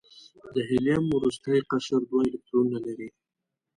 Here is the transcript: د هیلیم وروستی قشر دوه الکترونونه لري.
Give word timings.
د 0.53 0.55
هیلیم 0.69 1.03
وروستی 1.15 1.57
قشر 1.69 2.01
دوه 2.09 2.21
الکترونونه 2.25 2.77
لري. 2.85 3.09